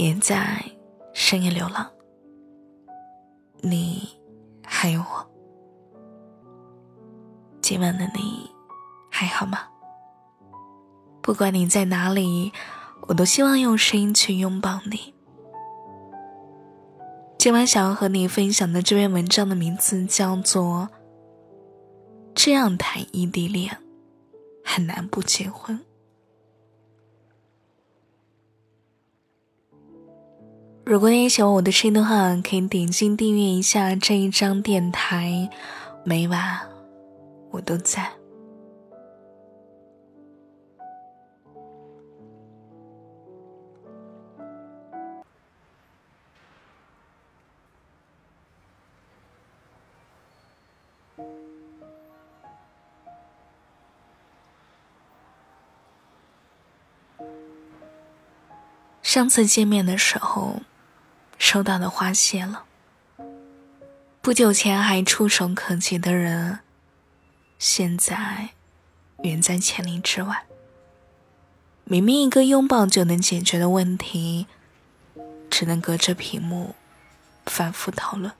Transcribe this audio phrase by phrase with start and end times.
[0.00, 0.64] 别在
[1.12, 1.90] 深夜流浪。
[3.60, 4.08] 你
[4.64, 5.28] 还有我，
[7.60, 8.48] 今晚的你
[9.10, 9.58] 还好吗？
[11.20, 12.52] 不管你在哪里，
[13.08, 15.12] 我都希望用声音去拥抱你。
[17.36, 20.88] 今晚想要和你分享的这篇文章的名字叫做
[22.36, 23.76] 《这样谈异地恋
[24.64, 25.76] 很难不结婚》。
[30.88, 35.50] 如果你喜欢我的声音的话，可以点击订阅一下这一张电台，
[36.02, 36.60] 每晚
[37.50, 38.10] 我都在。
[59.02, 60.62] 上次见面的时候。
[61.50, 62.66] 收到的花谢了。
[64.20, 66.58] 不久前还触手可及的人，
[67.58, 68.50] 现在
[69.22, 70.44] 远在千里之外。
[71.84, 74.46] 明明一个拥抱就能解决的问题，
[75.48, 76.74] 只能隔着屏幕
[77.46, 78.30] 反复讨论。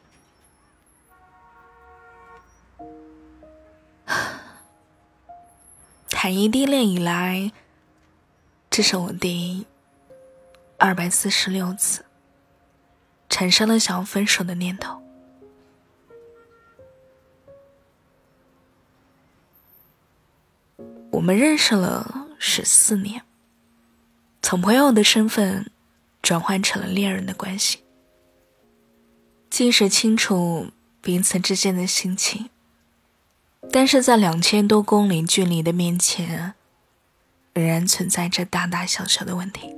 [6.11, 7.53] 谈异地恋以来，
[8.69, 9.65] 这是我第
[10.77, 12.05] 二百四十六次。
[13.29, 15.03] 产生了想要分手的念头。
[21.11, 23.23] 我们认识了十四年，
[24.41, 25.71] 从朋友的身份
[26.23, 27.83] 转换成了恋人的关系。
[29.51, 30.69] 即使清楚
[31.01, 32.51] 彼此之间的心情，
[33.73, 36.55] 但是在两千多公里距离的面前，
[37.55, 39.75] 仍然存在着大大小小的问题。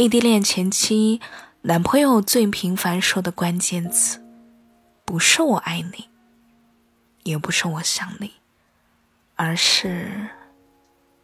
[0.00, 1.20] 异地恋前期。
[1.60, 4.18] 男朋友最频繁说的关键词，
[5.04, 6.08] 不是“我爱你”，
[7.24, 8.32] 也不是“我想你”，
[9.36, 10.30] 而是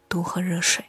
[0.07, 0.85] 多喝热水。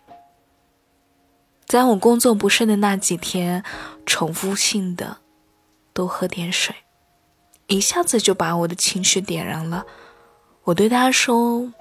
[1.65, 3.65] 在我工作不顺的那几天，
[4.05, 5.17] 重复性的
[5.95, 6.75] 多喝点水，
[7.69, 9.87] 一下子就把我的情绪点燃了。
[10.65, 11.73] 我对他说：“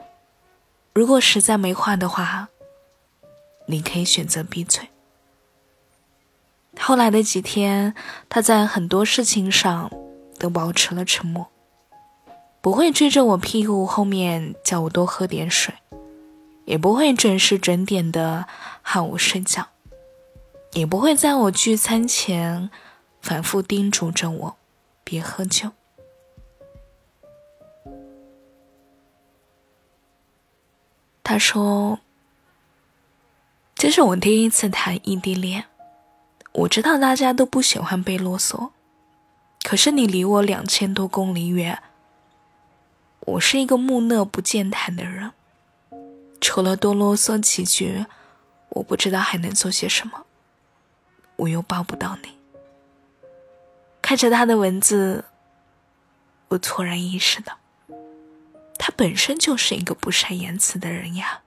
[0.96, 2.48] 如果实在没话的话，
[3.66, 4.88] 你可以选择闭嘴。”
[6.80, 7.94] 后来的几天，
[8.30, 9.92] 他在很多事情上
[10.40, 11.48] 都保持了沉默，
[12.62, 15.74] 不会追着我屁股后面叫我多喝点水，
[16.66, 18.48] 也不会准时准点的
[18.82, 19.68] 喊我睡觉，
[20.74, 22.70] 也不会在我聚餐前
[23.22, 24.58] 反复叮嘱着我
[25.04, 25.72] 别喝酒。
[31.22, 32.00] 他说
[33.76, 35.66] ：“这是我第一次谈异地恋。”
[36.58, 38.72] 我知道大家都不喜欢被啰嗦，
[39.64, 41.84] 可是你离我两千多公里远。
[43.20, 45.34] 我是一个木讷不健谈的人，
[46.42, 48.08] 除了多啰嗦几句，
[48.70, 50.26] 我不知道还能做些什么。
[51.36, 52.36] 我又抱不到你。
[54.02, 55.26] 看着他的文字，
[56.48, 57.56] 我突然意识到，
[58.80, 61.42] 他本身就是一个不善言辞的人呀。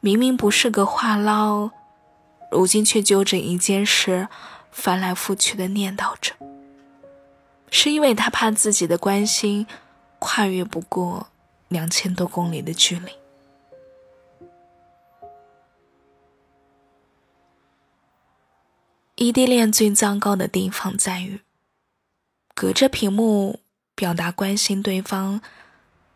[0.00, 1.70] 明明不是个话唠。
[2.50, 4.28] 如今却揪着一件事，
[4.70, 6.34] 翻来覆去的念叨着。
[7.70, 9.66] 是因为他怕自己的关心
[10.18, 11.28] 跨越不过
[11.68, 13.12] 两千多公里的距离。
[19.16, 21.40] 异地恋最糟糕的地方在于，
[22.54, 23.60] 隔着屏幕
[23.94, 25.40] 表达关心对方，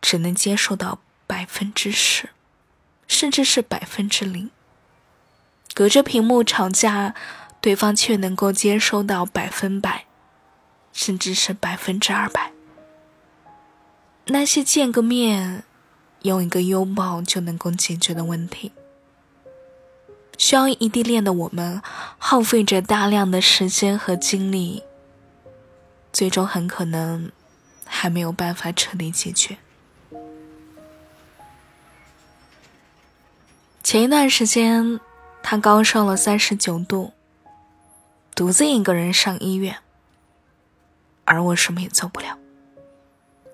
[0.01, 2.29] 只能接受到百分之十，
[3.09, 4.51] 甚至是百分之零。
[5.73, 7.15] 隔着屏幕吵架，
[7.61, 10.05] 对方却能够接收到百分百，
[10.93, 12.53] 甚至是百分之二百。
[14.27, 15.65] 那些见个面，
[16.23, 18.73] 用一个拥抱就能够解决的问题，
[20.37, 21.81] 需要异地恋的我们
[22.19, 24.83] 耗费着大量的时间和精力，
[26.13, 27.31] 最终很可能
[27.87, 29.57] 还没有办法彻底解决。
[33.83, 35.01] 前一段时间。
[35.43, 37.13] 他高烧了三十九度，
[38.35, 39.79] 独自一个人上医院，
[41.25, 42.39] 而我什么也做不了，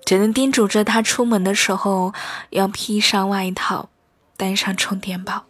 [0.05, 2.13] 只能叮嘱着他出门的时候
[2.51, 3.89] 要披上外套，
[4.35, 5.45] 带上充电宝。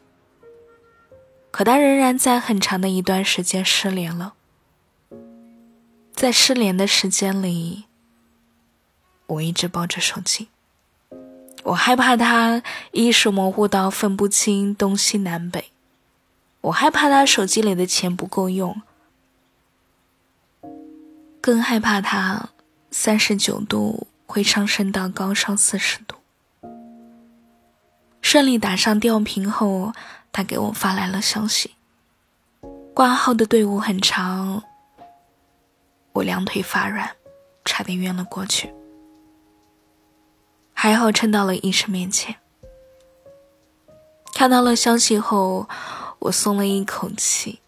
[1.52, 4.34] 可他仍然在很长的一段时间失联了，
[6.14, 7.86] 在失联的时间里，
[9.26, 10.50] 我一直抱着手机，
[11.64, 12.62] 我害怕他
[12.92, 15.72] 意识模糊到分不清东西南北。
[16.62, 18.82] 我害怕他手机里的钱不够用，
[21.40, 22.50] 更害怕他
[22.92, 26.16] 三十九度会上升到高烧四十度。
[28.22, 29.94] 顺利打上吊瓶后，
[30.34, 31.76] 他给我发来了消息。
[32.94, 34.64] 挂号的队伍很长，
[36.14, 37.12] 我两腿发软，
[37.64, 38.74] 差点晕了过去。
[40.74, 42.36] 还好撑到了医生面前。
[44.34, 45.70] 看到了消息后，
[46.20, 47.60] 我松了一口气。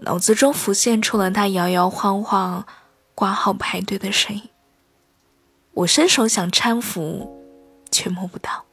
[0.00, 2.66] 脑子中浮现出了他摇摇晃晃
[3.14, 4.48] 挂号排队的身影。
[5.72, 7.42] 我伸手想搀扶，
[7.90, 8.64] 却摸不到。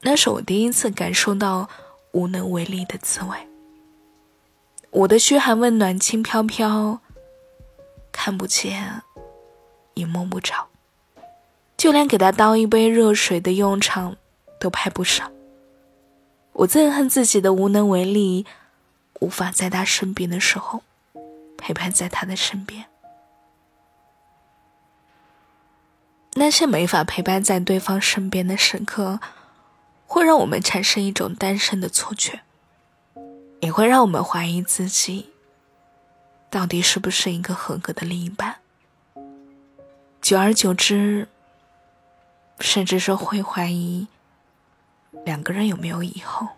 [0.00, 1.68] 那是我第一次感受到
[2.12, 3.36] 无能为力的滋味。
[4.90, 7.00] 我的嘘寒问暖轻飘飘，
[8.10, 9.02] 看不见，
[9.94, 10.66] 也摸不着，
[11.76, 14.16] 就连给他倒一杯热水的用场
[14.58, 15.30] 都派不上。
[16.52, 18.46] 我憎恨自己的无能为力，
[19.20, 20.82] 无法在他生病的时候
[21.56, 22.86] 陪伴在他的身边。
[26.34, 29.20] 那些没法陪伴在对方身边的时刻。
[30.12, 32.40] 会让我们产生一种单身的错觉，
[33.60, 35.30] 也会让我们怀疑自己
[36.50, 38.56] 到底是不是一个合格的另一半。
[40.20, 41.28] 久而久之，
[42.58, 44.08] 甚至是会怀疑
[45.24, 46.48] 两个人有没有以后。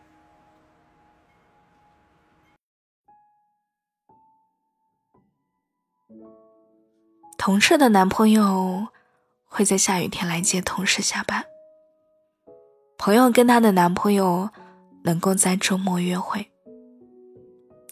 [7.36, 8.86] 同事的男朋友
[9.46, 11.44] 会在下雨天来接同事下班。
[12.96, 14.48] 朋友跟她的男朋友
[15.02, 16.52] 能够在周末约会，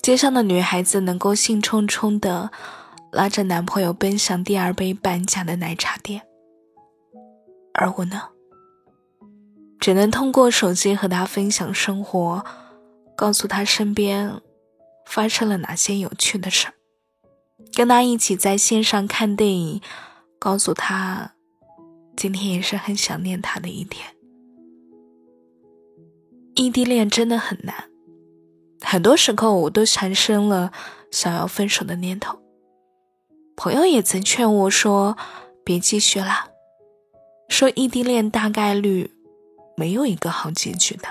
[0.00, 2.52] 街上的女孩子能够兴冲冲的
[3.10, 6.22] 拉着男朋友奔向第二杯半价的奶茶店，
[7.74, 8.28] 而我呢，
[9.80, 12.44] 只能通过手机和他分享生活，
[13.16, 14.40] 告诉他身边
[15.06, 16.74] 发生了哪些有趣的事儿，
[17.74, 19.80] 跟他一起在线上看电影，
[20.38, 21.32] 告诉他
[22.14, 24.14] 今天也是很想念他的一天。
[26.56, 27.74] 异地恋真的很难，
[28.82, 30.72] 很多时候我都产生了
[31.10, 32.38] 想要分手的念头。
[33.56, 35.16] 朋友也曾劝我说
[35.64, 36.48] ：“别继续啦，
[37.48, 39.10] 说异地恋大概率
[39.76, 41.08] 没有一个好结局的。”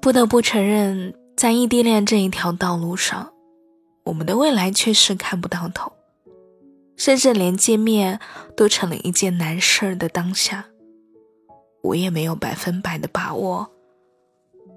[0.00, 3.32] 不得不承认，在异地恋这一条道路上，
[4.04, 5.92] 我们的未来确实看不到头，
[6.96, 8.20] 甚至连见面
[8.56, 10.66] 都成了一件难事儿的当下。
[11.82, 13.68] 我也没有百分百的把握，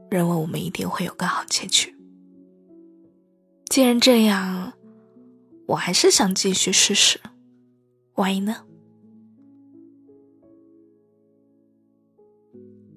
[0.09, 1.95] 认为我们一定会有个好结局。
[3.67, 4.73] 既然这样，
[5.67, 7.19] 我还是想继续试试，
[8.15, 8.63] 万一呢？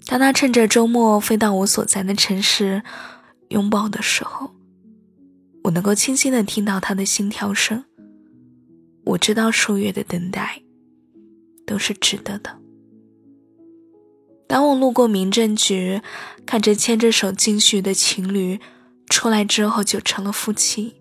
[0.07, 2.83] 当他趁着周末飞到我所在的城市
[3.49, 4.51] 拥抱的时候，
[5.65, 7.85] 我能够清晰的听到他的心跳声。
[9.05, 10.63] 我知道数月的等待
[11.67, 12.59] 都是值得的。
[14.47, 16.03] 当我路过民政局，
[16.45, 18.61] 看着牵着手进去的情侣
[19.09, 20.95] 出来之后就成了夫妻，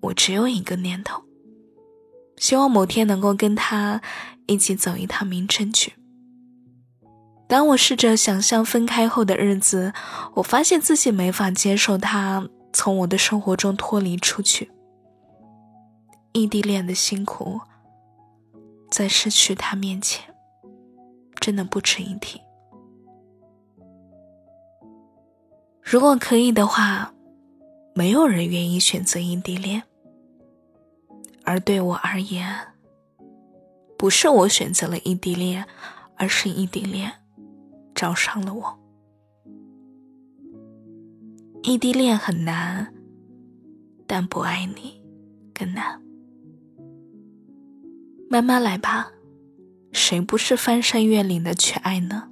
[0.00, 1.22] 我只有一个念头：
[2.36, 4.02] 希望某天能够跟他
[4.46, 5.92] 一起走一趟民政局。
[7.48, 9.94] 当我试着想象分开后的日子，
[10.34, 14.70] 我发现自己没法接受他从我的生活中脱离出去。
[16.32, 17.58] 异地恋的辛苦，
[18.90, 20.34] 在失去他面前，
[21.40, 22.40] 真的不值一提。
[25.82, 27.14] 如果可以的话，
[27.94, 29.82] 没有人愿意选择异地恋。
[31.44, 32.74] 而对我而言，
[33.96, 35.64] 不是我选择了异地恋，
[36.14, 37.10] 而是异地恋
[37.98, 38.78] 找上了我。
[41.64, 42.94] 异地恋很难，
[44.06, 45.02] 但不爱你
[45.52, 46.00] 更难。
[48.30, 49.10] 慢慢来吧，
[49.90, 52.30] 谁不是翻山越岭的去爱呢？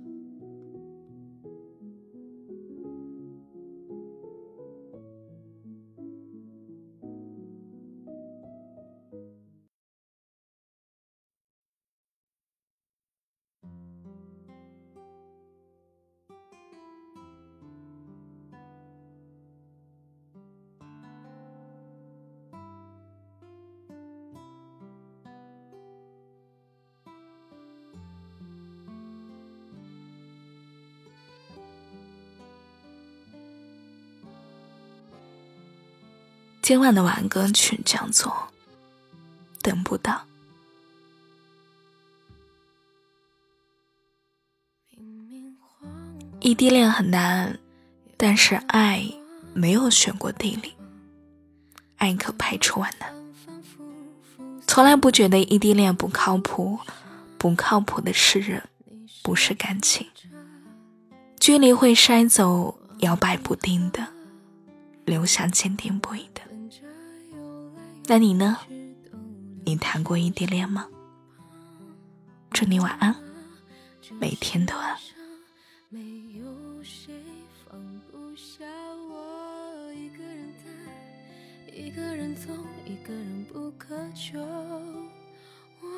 [36.66, 38.32] 今晚的晚安歌曲叫做
[39.62, 40.26] 《等不到》。
[46.40, 47.56] 异地恋很难，
[48.16, 49.08] 但是爱
[49.54, 50.75] 没有选过地理，
[51.99, 53.14] 爱可排除万难。
[54.66, 56.80] 从来不觉得异地恋不靠谱，
[57.38, 58.68] 不靠谱的是人，
[59.23, 60.04] 不是感情。
[61.38, 64.08] 距离会筛走摇摆不定的，
[65.04, 66.42] 留下坚定不移的。
[68.08, 68.56] 那你呢？
[69.64, 70.86] 你谈过异地恋吗？
[72.52, 73.12] 祝你晚安，
[74.20, 74.96] 每天都安。
[81.72, 82.52] 一个人走，
[82.84, 84.38] 一个人不渴求，
[85.80, 85.88] 我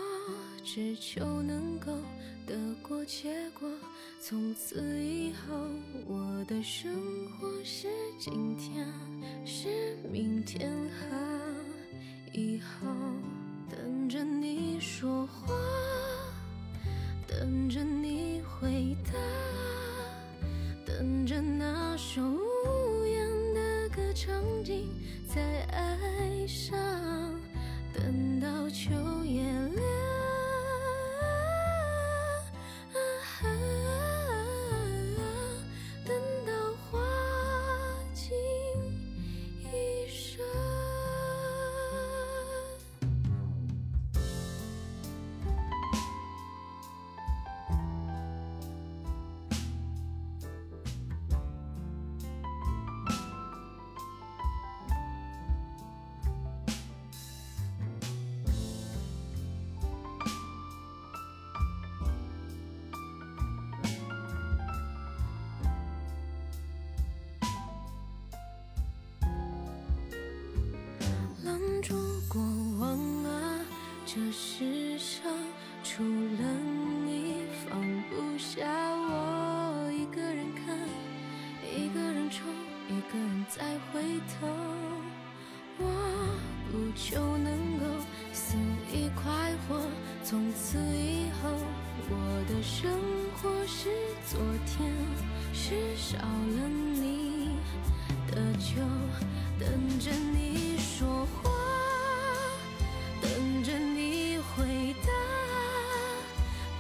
[0.65, 1.93] 只求能够
[2.47, 3.69] 得过且过。
[4.21, 5.55] 从此以后，
[6.07, 6.91] 我的生
[7.33, 7.87] 活是
[8.19, 8.87] 今天，
[9.45, 11.28] 是明天和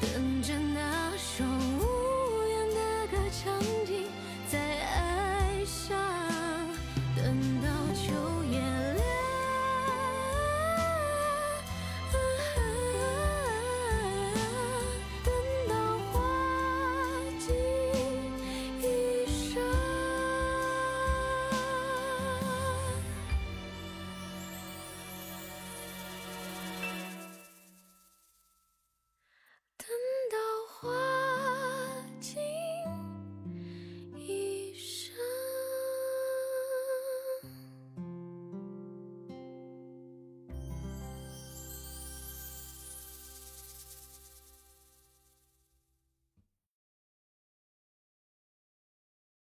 [0.00, 3.97] 等着那首无言的歌唱尽